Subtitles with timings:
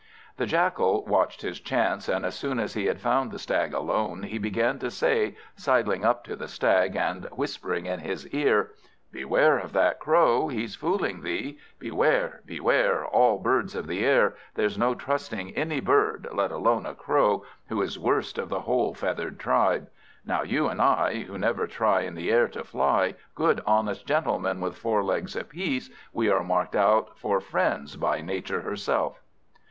[0.37, 4.23] The Jackal watched his chance, and as soon as he had found the Stag alone,
[4.23, 8.71] he began to say, sidling up to the Stag, and whispering in his ear
[9.11, 11.59] "Beware of that Crow; he's fooling thee.
[11.77, 14.33] Beware, beware all birds of the air.
[14.55, 18.95] There's no trusting any bird, let alone a Crow, who is worst of the whole
[18.95, 19.87] feathered tribe.
[20.25, 24.61] Now you and I, who never try in the air to fly, good honest gentlemen
[24.61, 29.21] with four legs apiece, we are marked out for friends by Nature herself."